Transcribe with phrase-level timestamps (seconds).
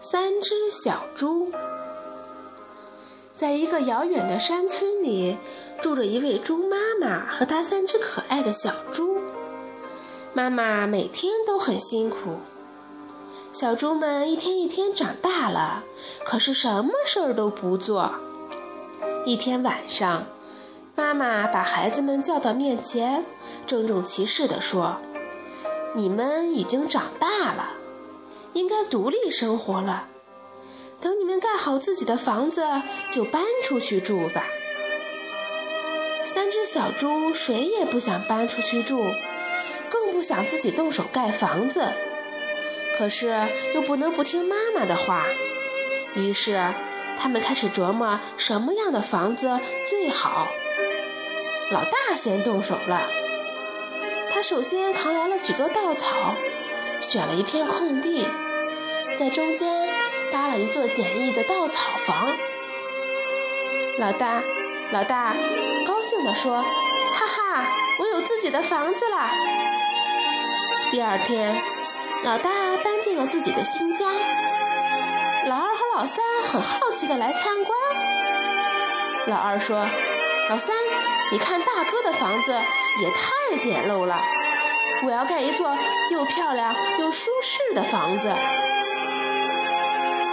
[0.00, 1.52] 三只小猪，
[3.36, 5.36] 在一个遥远的山村里，
[5.82, 9.18] 住着一位猪妈妈和她三只可爱的小猪。
[10.32, 12.36] 妈妈每天都很辛苦，
[13.52, 15.82] 小猪们一天一天长大了，
[16.24, 18.14] 可是什么事儿都不做。
[19.26, 20.26] 一天晚上，
[20.94, 23.24] 妈妈把孩子们叫到面前，
[23.66, 24.98] 郑重其事地说
[25.94, 27.72] ：“你们已经长大了。”
[28.58, 30.08] 应该独立生活了。
[31.00, 32.66] 等你们盖好自己的房子，
[33.12, 34.48] 就搬出去住吧。
[36.24, 39.04] 三只小猪谁也不想搬出去住，
[39.88, 41.92] 更不想自己动手盖房子。
[42.96, 45.24] 可是又不能不听妈妈的话，
[46.16, 46.74] 于是
[47.16, 50.48] 他们开始琢磨什么样的房子最好。
[51.70, 53.08] 老大先动手了，
[54.32, 56.34] 他首先扛来了许多稻草，
[57.00, 58.26] 选了一片空地。
[59.18, 59.88] 在中间
[60.30, 62.36] 搭了一座简易的稻草房。
[63.98, 64.44] 老大，
[64.92, 65.34] 老大
[65.84, 66.62] 高兴地说
[67.12, 69.28] ：“哈哈，我有自己的房子了。”
[70.92, 71.60] 第二天，
[72.22, 74.06] 老大搬进了自己的新家。
[75.46, 77.76] 老二和老三很好奇地来参观。
[79.26, 79.84] 老二说
[80.48, 80.76] ：“老三，
[81.32, 82.52] 你看大哥的房子
[83.02, 84.22] 也太简陋了，
[85.04, 85.76] 我要盖一座
[86.12, 88.32] 又漂亮又舒适的房子。”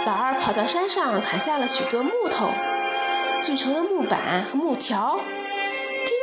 [0.06, 2.52] 老二跑到山上砍下了许多木头，
[3.42, 5.18] 锯成了木板和木条，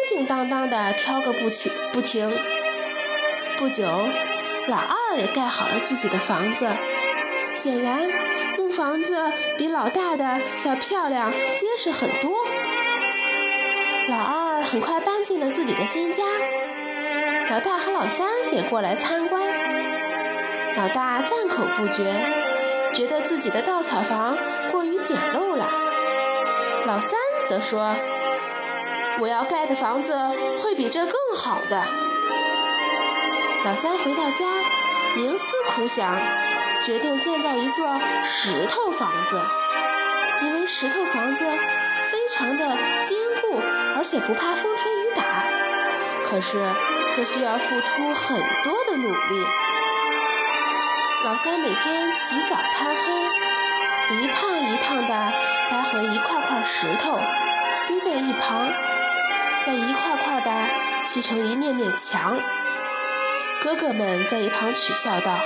[0.07, 2.33] 叮叮当当的挑个不停不停。
[3.57, 3.85] 不久，
[4.67, 6.69] 老二也盖好了自己的房子。
[7.53, 8.09] 显然，
[8.57, 12.37] 木房子比老大的要漂亮结实很多。
[14.07, 16.23] 老二很快搬进了自己的新家。
[17.49, 19.41] 老大和老三也过来参观。
[20.77, 22.52] 老大赞口不绝。
[22.93, 24.37] 觉得自己的稻草房
[24.71, 25.67] 过于简陋了，
[26.85, 27.95] 老三则说
[29.19, 30.15] ：“我要盖的房子
[30.59, 31.83] 会比这更好的。”
[33.65, 34.45] 老三回到家，
[35.17, 36.15] 冥思苦想，
[36.79, 39.41] 决定建造一座石头房子，
[40.43, 41.45] 因为石头房子
[41.99, 43.59] 非常的坚固，
[43.95, 45.23] 而且不怕风吹雨打。
[46.25, 46.63] 可是
[47.15, 49.62] 这需要付出很多的努力。
[51.23, 55.33] 老三每天起早贪黑，一趟一趟地
[55.69, 57.17] 搬回一块块石头，
[57.87, 58.69] 堆在一旁，
[59.61, 60.51] 再一块块地
[61.01, 62.37] 砌成一面面墙。
[63.61, 65.39] 哥哥们在一旁取笑道：“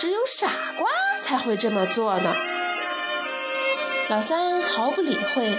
[0.00, 0.88] 只有傻瓜
[1.20, 2.34] 才会这么做呢。”
[4.10, 5.56] 老三毫不理会，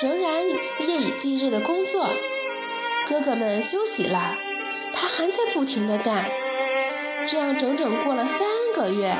[0.00, 2.08] 仍然夜以继日地工作。
[3.06, 4.38] 哥哥们休息了，
[4.94, 6.24] 他还在不停地干。
[7.26, 9.16] 这样整整过了三个月，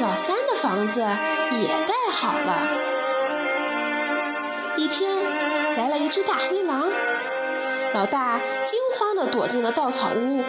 [0.00, 2.62] 老三的房子也盖好了。
[4.76, 5.24] 一天，
[5.76, 6.90] 来了一只大灰狼，
[7.92, 10.42] 老大惊慌地躲进了稻草屋。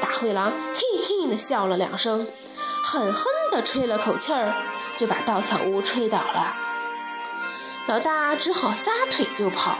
[0.00, 2.26] 大灰狼嘿嘿地笑了两声，
[2.82, 4.56] 狠狠地吹了口气儿，
[4.96, 6.56] 就把稻草屋吹倒了。
[7.86, 9.76] 老大只好撒腿就跑。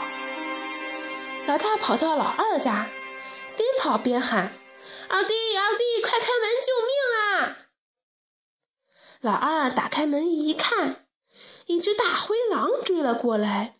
[1.47, 2.85] 老大跑到老二家，
[3.57, 4.51] 边跑边喊。
[5.09, 7.57] 二弟，二弟，快开门，救命啊！
[9.21, 11.07] 老二打开门一看，
[11.65, 13.77] 一只大灰狼追了过来，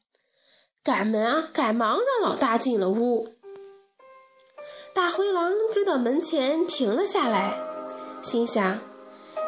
[0.84, 3.36] 赶门赶忙让老大进了屋。
[4.94, 7.54] 大灰狼追到门前停了下来，
[8.24, 8.80] 心想：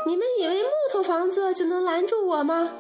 [0.06, 2.72] 你们以为木头房子就能拦住我吗？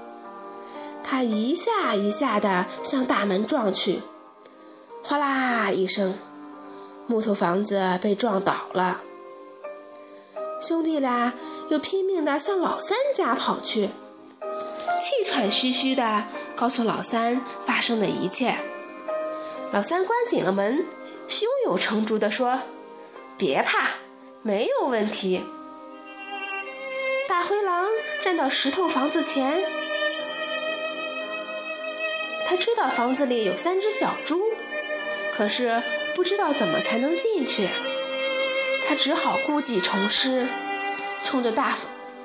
[1.03, 4.03] 他一下一下地向大门撞去，
[5.03, 6.17] 哗啦一声。
[7.11, 9.01] 木头房子被撞倒了，
[10.61, 11.33] 兄弟俩
[11.67, 13.89] 又拼命地向老三家跑去，
[15.01, 16.23] 气喘吁吁地
[16.55, 18.55] 告诉老三发生的一切。
[19.73, 20.85] 老三关紧了门，
[21.27, 22.61] 胸有成竹地说
[23.37, 23.89] ：“别怕，
[24.41, 25.43] 没有问题。”
[27.27, 27.89] 大灰狼
[28.21, 29.61] 站到石头房子前，
[32.47, 34.39] 他知道房子里有三只小猪，
[35.35, 35.83] 可是。
[36.15, 37.69] 不知道怎么才能进去，
[38.87, 40.47] 他只好故技重施，
[41.23, 41.75] 冲着大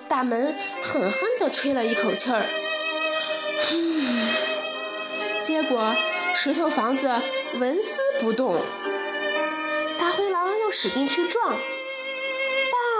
[0.08, 2.46] 大门狠狠地吹了一口气儿，
[5.42, 5.94] 结果
[6.34, 7.22] 石头房子
[7.54, 8.60] 纹丝不动。
[9.98, 11.58] 大灰狼又使劲去撞，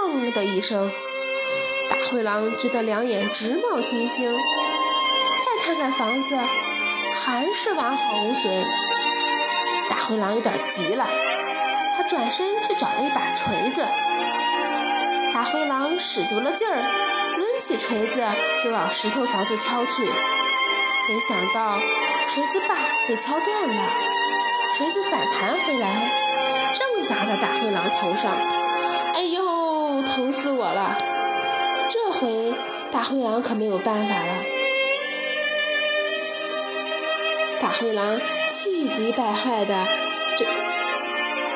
[0.03, 0.91] 当的一声，
[1.89, 4.35] 大灰狼觉得两眼直冒金星。
[4.35, 6.37] 再看看房子，
[7.11, 8.65] 还是完好无损。
[9.97, 11.09] 大灰狼有点急了，
[11.91, 13.83] 他转身去找了一把锤子。
[15.33, 16.83] 大灰狼使足了劲儿，
[17.35, 18.23] 抡起锤子
[18.63, 20.03] 就往石头房子敲去。
[20.03, 21.79] 没想到
[22.27, 22.75] 锤子把
[23.07, 23.83] 被敲断了，
[24.75, 26.13] 锤子反弹回来，
[26.71, 28.31] 正砸在大灰狼头上。
[29.15, 30.95] 哎呦，疼死我了！
[31.89, 32.53] 这回
[32.91, 34.56] 大灰狼可没有办法了。
[37.59, 38.19] 大灰狼
[38.49, 39.87] 气急败坏的
[40.37, 40.45] 这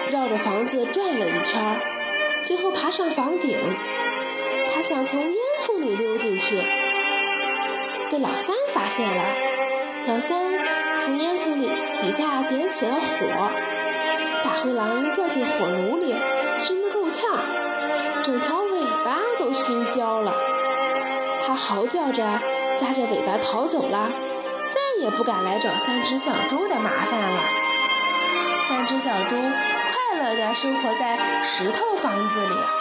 [0.09, 1.79] 绕着房子转了一圈，
[2.43, 3.57] 最后爬上房顶。
[4.73, 6.61] 他想从烟囱里溜进去，
[8.09, 9.23] 被老三发现了。
[10.07, 10.57] 老三
[10.99, 11.69] 从烟囱里
[11.99, 13.51] 底下点起了火，
[14.43, 16.15] 大灰狼掉进火炉里，
[16.57, 17.29] 熏得够呛，
[18.23, 20.35] 整条尾巴都熏焦了。
[21.41, 22.23] 他嚎叫着，
[22.77, 24.09] 扎着尾巴逃走了，
[25.01, 27.41] 也不敢来找三只小猪的麻烦了。
[28.61, 32.80] 三只小猪快乐地生活在石头房子里。